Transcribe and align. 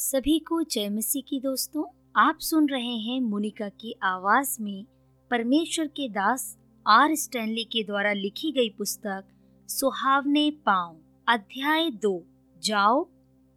सभी 0.00 0.38
को 0.38 0.62
जय 0.62 0.88
मसीह 0.88 1.22
की 1.28 1.40
दोस्तों, 1.40 1.84
आप 2.16 2.38
सुन 2.40 2.68
रहे 2.68 2.94
हैं 2.98 3.20
मुनिका 3.20 3.68
की 3.68 3.94
आवाज़ 4.02 4.56
में 4.62 4.84
परमेश्वर 5.30 5.86
के 5.86 6.08
दास 6.08 6.58
आर 6.86 7.14
स्टैनली 7.14 7.64
के 7.64 7.84
द्वारा 7.84 8.12
लिखी 8.12 8.52
गई 8.52 8.68
पुस्तक, 8.68 9.24
सुहावने 9.68 10.50
पाँव, 10.50 10.96
अध्याय 11.28 11.90
दो, 11.90 12.24
जाओ, 12.62 13.06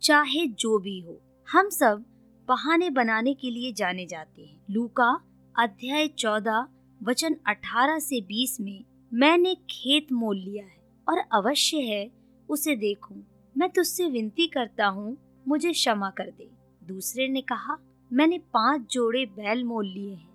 चाहे 0.02 0.46
जो 0.48 0.80
भी 0.80 1.00
हो। 1.00 1.20
हम 1.52 1.70
सब 1.70 2.04
बहाने 2.48 2.90
बनाने 2.90 3.34
के 3.34 3.50
लिए 3.50 3.74
जाने 3.74 4.06
जाते 4.06 4.42
हैं। 4.42 4.66
लूका 4.72 5.12
अध्याय 5.56 6.08
चौदह, 6.08 6.68
वचन 7.04 7.36
अठारह 7.48 8.00
से 8.00 8.22
बीस 8.22 8.58
में, 8.62 8.84
मैंने 9.14 9.56
खेत 9.56 10.12
मोल 10.12 10.38
लिया 10.38 10.66
है 10.66 10.82
और 11.08 11.20
अवश्य 11.34 11.78
है, 11.78 12.12
उसे 12.50 12.76
देखूँ। 12.76 13.24
मैं 13.58 13.70
तुझसे 13.70 14.10
विनती 14.10 14.48
करता 14.48 14.88
हूँ 14.88 15.18
मुझे 15.46 15.72
क्षमा 15.72 16.10
कर 16.10 16.30
दे। 16.30 16.50
दूसरे 16.82 17.28
ने 17.28 17.42
कहा, 17.42 17.78
मैंने 18.12 18.38
पाँच 18.54 18.92
जोड़े 18.92 19.26
बैल 19.28 19.64
मोल 19.64 19.88
लिए 19.88 20.14
हैं 20.14 20.34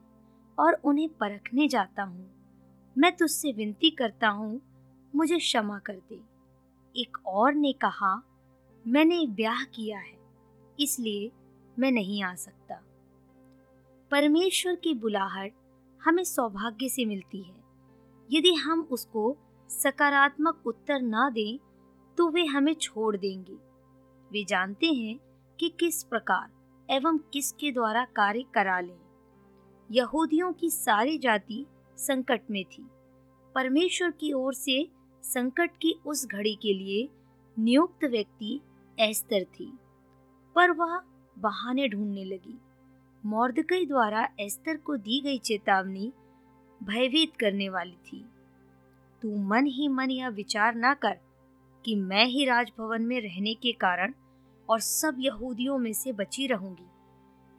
और 0.58 0.80
उन्हें 0.84 1.08
परखने 1.10 1.68
जाता 1.68 2.02
हूँ। 2.02 2.30
मैं 2.96 3.14
तुझसे 3.16 3.52
विनती 3.52 3.90
करता 3.90 4.28
हूँ, 4.28 4.60
मुझे 5.14 5.38
क्षमा 5.38 5.78
कर 5.78 5.96
दे। 6.08 6.20
एक 6.94 7.18
और 7.26 7.54
ने 7.54 7.72
कहा, 7.72 8.14
मैंने 8.84 9.26
ब्याह 9.26 9.64
किया 9.64 9.98
है, 9.98 10.16
इसलिए 10.78 11.30
मैं 11.76 11.90
नहीं 11.92 12.22
आ 12.22 12.34
सकता। 12.34 12.80
परमेश्वर 14.10 14.74
की 14.74 14.94
बुलाहट 14.94 15.52
हमें 16.00 16.24
सौभाग्य 16.24 16.88
से 16.88 17.04
मिलती 17.04 17.42
है। 17.42 17.56
यदि 18.28 18.54
हम 18.54 18.88
उसको 18.90 19.36
सकारात्मक 19.70 20.66
उत्तर 20.66 21.00
ना 21.00 21.28
दें 21.30 21.58
तो 22.18 22.28
वे 22.30 22.44
हमें 22.44 22.74
छोड़ 22.74 23.16
देंगे। 23.16 23.56
वे 24.30 24.44
जानते 24.44 24.86
हैं 24.86 25.18
कि 25.58 25.68
किस 25.80 26.02
प्रकार 26.02 26.92
एवं 26.92 27.18
किसके 27.32 27.70
द्वारा 27.72 28.04
कार्य 28.16 28.44
करा 28.54 28.78
लें। 28.80 28.98
यहूदियों 29.90 30.52
की 30.52 30.70
सारी 30.70 31.18
जाति 31.18 31.64
संकट 31.98 32.50
में 32.50 32.64
थी। 32.64 32.86
परमेश्वर 33.54 34.10
की 34.10 34.32
ओर 34.32 34.54
से 34.54 34.86
संकट 35.24 35.70
की 35.76 35.94
उस 36.06 36.26
घड़ी 36.26 36.54
के 36.54 36.72
लिए 36.74 37.08
नियुक्त 37.56 38.04
व्यक्ति 38.04 38.60
एस्तर 38.98 39.44
थी, 39.44 39.72
पर 40.56 40.70
वह 40.70 41.00
बहाने 41.36 41.88
ढूँढने 41.88 42.24
लगी। 42.24 42.58
मौर्दकई 43.24 43.86
द्वारा 43.86 44.28
एस्तर 44.40 44.76
को 44.76 44.96
दी 44.96 45.20
गई 45.20 45.38
चेतावनी 45.38 46.12
भयभीत 46.80 47.36
करने 47.36 47.68
वाली 47.68 47.96
थी। 48.06 48.24
तू 49.22 49.36
मन 49.42 49.66
ही 49.66 49.88
मन 49.88 50.10
यह 50.10 50.28
विचार 50.28 50.74
ना 50.74 50.92
कर 50.94 51.18
कि 51.84 51.94
मैं 51.96 52.24
ही 52.26 52.44
राजभवन 52.44 53.02
में 53.02 53.20
रहने 53.20 53.54
के 53.54 53.72
कारण 53.72 54.12
और 54.68 54.80
सब 54.80 55.16
यहूदियों 55.18 55.78
में 55.78 55.92
से 55.92 56.12
बची 56.12 56.46
रहूँगी। 56.46 56.86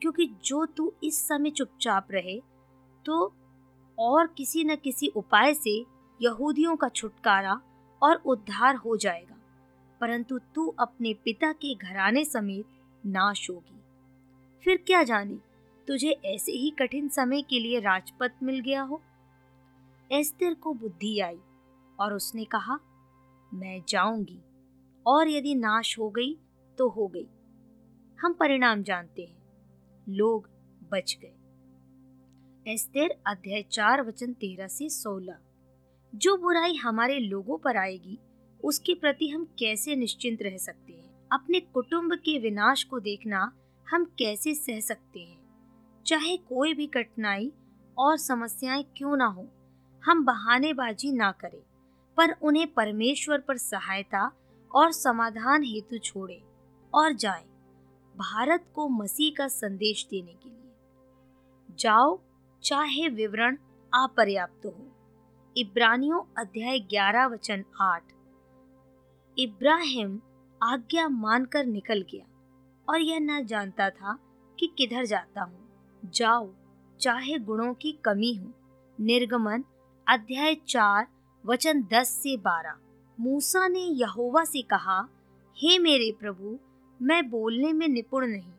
क्योंकि 0.01 0.25
जो 0.45 0.65
तू 0.67 0.91
इस 1.03 1.27
समय 1.27 1.49
चुपचाप 1.49 2.11
रहे 2.11 2.39
तो 3.05 3.33
और 3.97 4.27
किसी 4.27 4.63
न 4.63 4.75
किसी 4.75 5.07
उपाय 5.07 5.53
से 5.53 5.77
यहूदियों 6.19 6.75
का 6.75 6.89
छुटकारा 6.89 7.59
और 8.01 8.21
उद्धार 8.25 8.75
हो 8.75 8.95
जाएगा, 8.97 9.35
परंतु 10.01 10.39
तू 10.55 10.67
अपने 10.79 11.13
पिता 11.25 11.51
के 11.53 11.73
घराने 11.75 12.23
समेत 12.25 12.65
नाश 13.03 13.49
होगी। 13.49 13.79
फिर 14.63 14.77
क्या 14.77 15.03
जाने, 15.03 15.35
तुझे 15.87 16.09
ऐसे 16.25 16.51
ही 16.51 16.69
कठिन 16.79 17.07
समय 17.07 17.41
के 17.41 17.59
लिए 17.59 17.79
राजपथ 17.79 18.43
मिल 18.43 18.59
गया 18.59 18.81
हो? 18.81 19.01
एस्तर 20.11 20.53
को 20.53 20.73
बुद्धि 20.73 21.19
आई 21.19 21.37
और 21.99 22.13
उसने 22.13 22.45
कहा 22.45 22.79
मैं 23.53 23.83
जाऊँगी। 23.89 24.41
और 25.05 25.29
यदि 25.29 25.55
नाश 25.55 25.99
हो 25.99 26.09
गई 26.09 26.37
तो 26.77 26.89
हो 26.89 27.07
गई। 27.07 27.27
हम 28.19 28.33
परिणाम 28.33 28.83
जानते 28.83 29.21
हैं। 29.21 29.39
लोग 30.09 30.49
बच 30.91 31.17
गए। 31.21 31.35
एस्तेर 32.73 33.09
अध्याय 33.27 33.61
चार, 33.61 34.07
वचन 34.07 34.33
तेरह 34.33 34.67
से 34.67 34.89
सोलह। 34.89 35.37
जो 36.15 36.37
बुराई 36.37 36.75
हमारे 36.75 37.19
लोगों 37.19 37.57
पर 37.57 37.77
आएगी, 37.77 38.19
उसके 38.63 38.93
प्रति 38.93 39.29
हम 39.29 39.45
कैसे 39.59 39.95
निश्चिंत 39.95 40.41
रह 40.41 40.57
सकते 40.57 40.93
हैं? 40.93 41.27
अपने 41.31 41.59
कुटुंब 41.59 42.13
के 42.13 42.39
विनाश 42.39 42.83
को 42.83 42.99
देखना 42.99 43.53
हम 43.89 44.05
कैसे 44.05 44.55
सह 44.55 44.79
सकते 44.79 45.19
हैं? 45.19 45.39
चाहे 46.05 46.37
कोई 46.37 46.73
भी 46.73 46.87
कठिनाई 46.87 47.51
और 47.97 48.17
समस्याएँ 48.17 48.83
क्यों 48.97 49.17
ना 49.17 49.25
हो, 49.25 49.47
हम 50.05 50.25
बहानेबाजी 50.25 51.11
ना 51.11 51.31
करें। 51.31 51.68
पर 52.19 52.31
उन्हें 52.41 52.73
परमेश्वर 52.73 53.39
पर 53.39 53.57
सहायता 53.57 54.31
और 54.75 54.91
समाधान 54.91 55.63
हेतु 55.63 55.97
छोड़े 55.97 56.41
और 56.93 57.13
जाए 57.13 57.43
भारत 58.17 58.65
को 58.75 58.89
मसीह 58.89 59.33
का 59.37 59.47
संदेश 59.47 60.07
देने 60.11 60.33
के 60.33 60.49
लिए। 60.49 60.71
जाओ, 61.79 62.19
चाहे 62.63 63.09
विवरण 63.09 63.55
अपर्याप्त 63.93 64.65
हो। 64.65 64.87
इब्रानियों 65.57 66.21
अध्याय 66.37 66.79
11 66.79 67.27
वचन 67.27 67.63
8 67.81 68.03
इब्राहिम 69.37 70.21
आज्ञा 70.63 71.07
मानकर 71.07 71.65
निकल 71.65 72.05
गया 72.11 72.25
और 72.89 73.01
यह 73.01 73.19
न 73.19 73.45
जानता 73.45 73.89
था 73.89 74.17
कि 74.59 74.67
किधर 74.77 75.05
जाता 75.05 75.41
हूँ। 75.41 75.69
जाओ, 76.05 76.49
चाहे 76.99 77.37
गुणों 77.37 77.73
की 77.73 77.91
कमी 77.91 78.33
हो। 78.35 78.51
निर्गमन 78.99 79.63
अध्याय 80.07 80.55
चार 80.55 81.07
वचन 81.45 81.83
दस 81.83 82.07
से 82.07 82.37
बारह। 82.37 82.73
मूसा 83.19 83.67
ने 83.67 83.79
यहोवा 83.79 84.43
से 84.43 84.61
कहा, 84.61 85.07
हे 85.57 85.79
मेरे 85.79 86.15
प्रभु, 86.19 86.59
मैं 87.01 87.29
बोलने 87.29 87.73
में 87.73 87.87
निपुण 87.87 88.27
नहीं। 88.27 88.53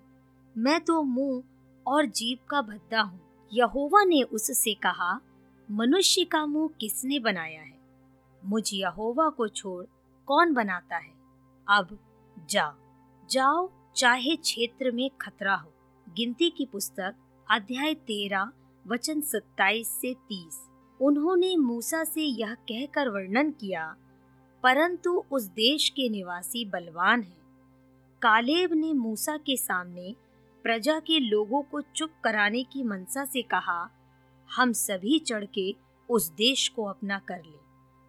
मैं 0.59 0.81
तो 0.81 1.03
मुँह 1.03 1.43
और 1.87 2.07
जीप 2.07 2.39
का 2.51 2.63
भद्दा 2.63 3.01
हूँ। 3.01 3.21
यहोवा 3.53 4.05
ने 4.05 4.23
उससे 4.23 4.75
कहा, 4.75 5.21
मनुष्य 5.71 6.25
का 6.25 6.47
मुँह 6.47 6.71
किसने 6.81 7.19
बनाया 7.19 7.63
है? 7.63 7.81
मुझ 8.45 8.71
यहोवा 8.75 9.29
को 9.29 9.49
छोड़ 9.49 9.87
कौन 10.27 10.55
बनाता 10.55 10.97
है? 10.97 11.13
अब 11.69 11.99
जा। 12.51 12.75
जाओ, 13.31 13.71
चाहे 13.97 14.37
क्षेत्र 14.37 14.91
में 14.91 15.11
खतरा 15.21 15.55
हो। 15.55 15.73
गिनती 16.17 16.51
की 16.51 16.67
पुस्तक, 16.67 17.15
अध्याय 17.51 17.95
तेरह, 17.95 18.53
वचन 18.87 19.21
सत्ताईस 19.21 19.89
से 19.89 20.15
तीस। 20.15 20.70
उन्होंने 21.01 21.57
मूसा 21.57 22.03
से 22.05 22.23
यह 22.23 22.55
कहकर 22.55 23.09
वर्णन 23.09 23.51
किया, 23.51 23.85
परंतु 24.65 25.25
उस 25.33 25.45
देश 25.45 25.89
के 25.89 26.09
निवासी 26.09 26.65
बलवान 26.65 27.23
हैं। 27.23 27.39
कालेब 28.23 28.73
ने 28.73 28.93
मूसा 28.93 29.37
के 29.37 29.57
सामने 29.57 30.15
प्रजा 30.65 30.99
के 31.01 31.19
लोगों 31.21 31.63
को 31.63 31.81
चुप 31.81 32.11
कराने 32.25 32.63
की 32.63 32.83
मनसा 32.83 33.25
से 33.25 33.43
कहा, 33.43 33.89
हम 34.49 34.73
सभी 34.73 35.19
चढ़ 35.19 35.45
के 35.45 35.75
उस 36.09 36.31
देश 36.31 36.69
को 36.69 36.85
अपना 36.85 37.19
कर 37.19 37.43
ले। 37.47 37.59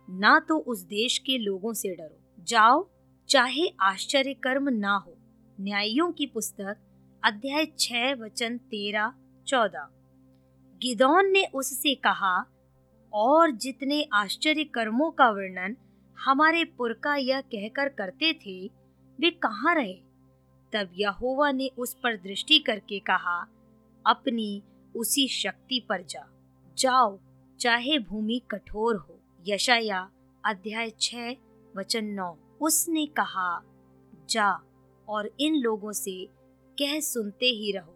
ना 0.08 0.40
तो 0.40 0.58
उस 0.58 0.82
देश 0.82 1.18
के 1.18 1.38
लोगों 1.38 1.74
से 1.74 1.96
डरो। 1.96 2.44
जाओ, 2.44 2.86
चाहे 3.30 3.68
आश्चर्य 3.82 4.34
कर्म 4.34 4.70
ना 4.70 4.96
हो। 4.98 5.14
न्यायों 5.58 6.12
की 6.12 6.26
पुस्तक, 6.26 6.78
अध्याय 7.24 7.66
छह, 7.80 8.14
वचन 8.16 8.58
तेरह, 8.58 9.14
चौदह। 9.48 9.88
गिदौन 10.82 11.32
ने 11.32 11.44
उससे 11.54 11.94
कहा 11.96 12.38
और 13.14 13.52
जितने 13.52 14.08
आश्चर्य 14.14 14.64
कर्मों 14.64 15.12
का 15.12 15.30
वर्णन 15.30 15.78
हमारे 16.20 16.66
पुरखा 16.66 17.16
यह 17.16 17.42
कहकर 17.42 17.90
करते 17.90 18.34
थे, 18.34 18.68
वे 19.20 19.32
कहाँ 19.32 19.76
रहे? 19.76 20.02
तब 20.74 20.90
यहोवा 20.94 21.52
ने 21.52 21.72
उस 21.78 21.94
पर 21.94 22.18
दृष्टि 22.18 22.60
करके 22.60 23.00
कहा, 23.00 23.48
अपनी 24.06 24.64
उसी 24.96 25.28
शक्ति 25.28 25.86
पर 25.90 26.02
जा। 26.02 26.28
जाओ, 26.78 27.20
चाहे 27.60 28.00
भूमि 28.00 28.42
कठोर 28.52 28.96
हो। 28.96 29.20
यशाया 29.48 30.12
अध्याय 30.46 30.92
छह, 31.02 31.32
वचन 31.78 32.06
नौ। 32.06 32.38
उसने 32.62 33.06
कहा, 33.06 33.62
जा 34.30 34.62
और 35.10 35.32
इन 35.40 35.56
लोगों 35.56 35.92
से 35.92 36.26
कह 36.80 37.00
सुनते 37.00 37.46
ही 37.46 37.72
रहो, 37.72 37.96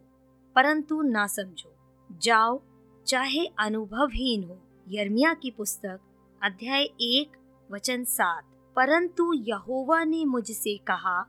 परंतु 0.54 1.02
ना 1.02 1.26
समझो। 1.26 1.76
जाओ, 2.12 2.62
चाहे 3.06 3.46
अनुभवहीन 3.46 4.44
हो। 4.44 4.62
यर्मिया 4.88 5.34
की 5.34 5.50
पुस्तक, 5.50 6.00
अध्याय 6.42 6.82
एक, 7.00 7.36
वचन 7.70 8.04
सात। 8.04 8.44
परंतु 8.76 9.32
यहोवा 9.32 10.04
ने 10.04 10.24
मुझसे 10.24 10.76
कहा, 10.76 11.26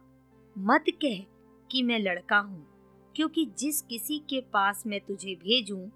मत 0.57 0.83
कह 0.89 1.25
कि 1.71 1.83
मैं 1.83 1.99
लड़का 1.99 2.37
हूँ, 2.37 2.67
क्योंकि 3.15 3.45
जिस 3.59 3.81
किसी 3.81 4.19
के 4.19 4.41
पास 4.41 4.83
मैं 4.87 4.99
तुझे 4.99 5.35
भेजूं, 5.35 5.89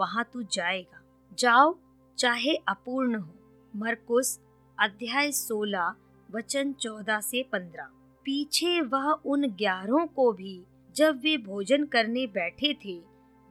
वहाँ 0.00 0.30
तू 0.32 0.42
जाएगा। 0.42 1.28
जाओ, 1.38 1.78
चाहे 2.18 2.54
अपूर्ण 2.54 3.14
हो। 3.14 3.34
मरकुस, 3.76 4.40
अध्याय 4.78 5.32
सोलह, 5.32 5.94
वचन 6.30 6.72
चौदह 6.72 7.20
से 7.20 7.42
पंद्रह। 7.42 7.86
पीछे 8.24 8.80
वह 8.80 9.10
उन 9.10 9.46
ग्यारहों 9.46 10.06
को 10.06 10.32
भी, 10.32 10.62
जब 10.96 11.20
वे 11.20 11.36
भोजन 11.36 11.84
करने 11.84 12.26
बैठे 12.26 12.74
थे, 12.74 13.00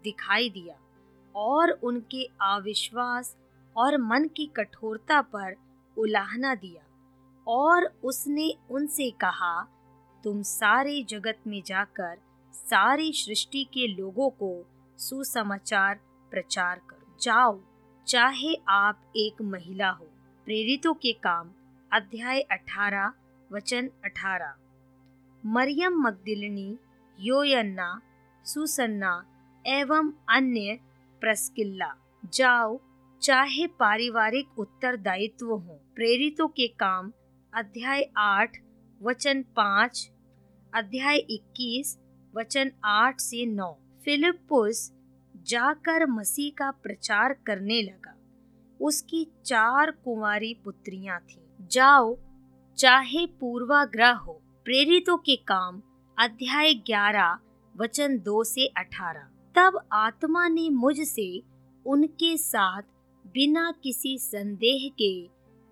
दिखाई 0.04 0.50
दिया, 0.50 0.76
और 1.36 1.72
उनके 1.72 2.30
अविश्वास 2.42 3.38
और 3.78 3.98
मन 3.98 4.28
की 4.28 4.46
कठोरता 4.46 5.22
पर 5.22 5.56
उलाहना 5.98 6.56
दिया। 6.56 6.84
और 7.48 7.86
उसने 8.04 8.54
उनसे 8.72 9.10
कहा, 9.10 9.62
तुम 10.24 10.42
सारे 10.42 11.04
जगत 11.04 11.38
में 11.48 11.64
जाकर 11.66 12.18
सारी 12.54 13.14
सृष्टि 13.14 13.64
के 13.64 13.88
लोगों 13.88 14.30
को 14.30 14.66
सुसमाचार 14.98 15.96
प्रचार 16.32 16.82
करो। 16.90 17.18
जाओ, 17.22 17.60
चाहे 18.08 18.56
आप 18.68 19.14
एक 19.16 19.42
महिला 19.42 19.90
हो। 19.90 20.06
प्रेरितों 20.46 20.94
के 20.94 21.14
काम, 21.14 21.50
अध्याय 21.94 22.40
18 22.40 23.14
वचन 23.52 23.90
18 24.06 24.56
मरियम 25.46 25.94
मगदिलनी, 25.94 26.78
योयन्ना, 27.20 28.02
सुसन्ना 28.46 29.26
एवं 29.66 30.12
अन्य 30.30 30.80
प्रस्किल्ला, 31.22 31.96
जाओ 32.34 32.80
चाहे 33.22 33.68
पारिवारिक 33.68 34.60
उत्तरदायित्व 34.60 35.46
हो, 35.46 35.82
प्रेरितों 35.96 36.48
के 36.48 36.68
काम, 36.68 37.12
अध्याय 37.54 38.02
आठ, 38.18 38.58
वचन 39.02 39.44
पाँच, 39.44 40.12
अध्याय 40.74 41.18
इक्कीस, 41.18 42.00
वचन 42.38 42.72
आठ 42.86 43.20
से 43.20 43.46
नौ। 43.46 43.78
फिलिपुस 44.06 44.94
जाकर 45.38 46.06
मसीह 46.06 46.52
का 46.58 46.72
प्रचार 46.72 47.34
करने 47.34 47.82
लगा। 47.82 48.14
उसकी 48.82 49.28
चार 49.46 49.92
कुंवारी 49.92 50.54
पुत्रियाँ 50.54 51.20
थीं। 51.20 51.68
जाओ, 51.72 52.18
चाहे 52.78 53.26
पूर्वाग्रह 53.26 54.12
हो, 54.12 54.34
प्रेरितों 54.66 55.18
के 55.18 55.36
काम, 55.36 55.82
अध्याय 56.20 56.74
ग्यारह, 56.74 57.40
वचन 57.78 58.20
दो 58.20 58.44
से 58.44 58.68
अठारह। 58.68 59.30
तब 59.56 59.88
आत्मा 59.92 60.48
ने 60.48 60.70
मुझसे 60.70 61.44
उनके 61.86 62.38
साथ 62.38 62.82
बिना 63.28 63.72
किसी 63.84 64.18
संदेह 64.18 64.90
के 65.02 65.30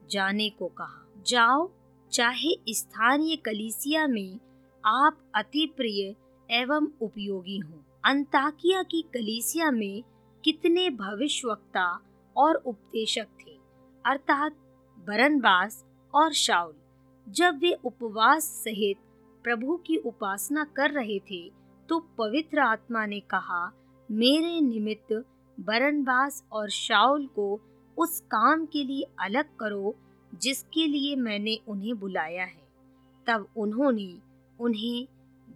जाने 0.10 0.50
को 0.50 0.68
कहा। 0.68 1.24
जाओ, 1.28 1.69
चाहे 2.12 2.56
स्थानीय 2.69 3.36
कलीसिया 3.36 4.06
में 4.07 4.40
आप 4.84 5.18
अति 5.36 5.66
प्रिय 5.78 6.16
एवं 6.50 6.88
उपयोगी 7.02 7.57
हों। 7.57 7.80
अंताकिया 8.04 8.81
की 8.84 9.02
कलीसिया 9.13 9.69
में 9.72 10.04
कितने 10.44 10.90
भविष्यवक्ता 10.90 11.88
और 12.36 12.56
उपदेशक 12.56 13.28
थे, 13.40 13.52
अर्थात 14.06 14.56
बरनबास 14.98 15.84
और 16.13 16.34
शाउल। 16.34 16.74
जब 17.28 17.60
वे 17.60 17.72
उपवास 17.86 18.44
सहित 18.63 18.98
प्रभु 19.46 19.78
की 19.78 19.98
उपासना 19.98 20.63
कर 20.75 20.92
रहे 20.92 21.19
थे 21.22 21.50
तो 21.90 22.00
पवित्र 22.18 22.60
आत्मा 22.60 23.06
ने 23.06 23.19
कहा, 23.19 23.66
मेरे 24.10 24.60
निमित्त 24.62 25.13
बरनबास 25.60 26.44
और 26.52 26.69
शाउल 26.69 27.28
को 27.28 27.62
उस 27.98 28.22
काम 28.22 28.66
के 28.66 28.84
लिए 28.84 29.07
अलग 29.19 29.56
करो, 29.56 29.96
जिसके 30.36 30.88
लिए 30.88 31.16
मैंने 31.16 31.60
उन्हें 31.68 32.00
बुलाया 32.00 32.44
है। 32.44 32.68
तब 33.28 33.48
उन्होंने 33.57 34.19
उन्हें 34.60 35.07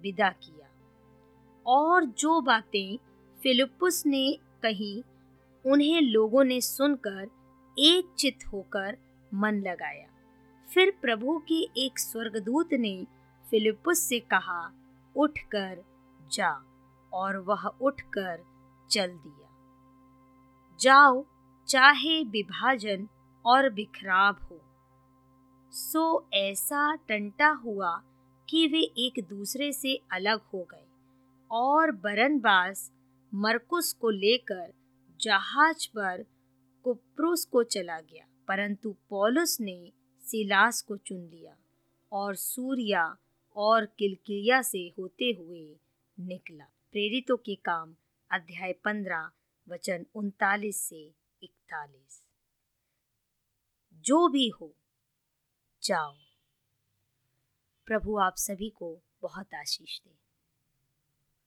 विदा 0.01 0.30
किया। 0.30 0.68
और 1.66 2.06
जो 2.06 2.42
बातें 2.42 2.98
फिलिपुस 3.44 4.06
ने 4.06 4.34
कही, 4.63 5.04
उन्हें 5.66 6.02
लोगों 6.02 6.44
ने 6.44 6.62
सुनकर 6.62 7.31
एक 7.80 8.16
चित 8.19 8.40
होकर 8.54 8.98
मन 9.34 9.54
लगाया। 9.54 10.07
फिर 10.74 10.98
प्रभु 11.02 11.44
के 11.48 11.69
एक 11.78 12.00
स्वर्गदूत 12.00 12.69
ने 12.74 13.07
फिलिपुस 13.50 14.00
से 14.00 14.19
कहा, 14.19 14.72
उठकर 15.16 15.84
जा। 16.31 16.66
और 17.13 17.38
वह 17.38 17.68
उठकर 17.68 18.44
चल 18.92 19.07
दिया। 19.07 19.49
जाओ, 20.80 21.24
चाहे 21.68 22.24
विभाजन 22.24 23.08
और 23.46 23.70
बिखराव 23.70 24.36
हो। 24.42 24.60
सो 25.74 26.04
ऐसा 26.34 26.94
टंटा 27.08 27.50
हुआ 27.64 27.92
कि 28.50 28.66
वे 28.68 28.80
एक 28.98 29.20
दूसरे 29.30 29.72
से 29.74 29.96
अलग 30.12 30.42
हो 30.54 30.62
गए 30.64 30.86
और 31.52 31.92
बरनबास 32.04 32.92
मरकुस 33.31 33.92
को 33.94 34.10
लेकर 34.10 34.72
जहाज़ 35.20 35.88
पर 35.88 36.24
कुप्रुस 36.86 37.46
को 37.46 37.64
चला 37.66 38.00
गया, 38.00 38.26
परंतु 38.48 38.96
पौलुस 39.10 39.58
ने 39.62 39.92
सिलास 40.24 40.81
को 40.81 40.98
चुन 40.98 41.20
लिया 41.24 41.56
और 42.12 42.36
सूर्या 42.36 43.04
और 43.56 43.86
किलकिया 44.00 44.62
से 44.62 44.88
होते 45.00 45.31
हुए 45.40 45.66
निकला। 46.18 46.66
प्रेरितों 46.94 47.38
के 47.38 47.56
काम 47.56 47.94
अध्याय 48.31 48.74
पंद्रह 48.86 49.30
वचन 49.69 50.06
उनतालीस 50.16 50.81
से 50.81 51.16
इकतालीस। 51.44 52.24
जो 53.94 54.30
भी 54.30 54.50
हो, 54.50 54.75
जाओ। 55.83 56.16
प्रभु 57.86 58.18
आप 58.18 58.36
सभी 58.38 58.69
को 58.69 59.01
बहुत 59.21 59.54
आशीष 59.54 60.00
दे। 60.00 60.29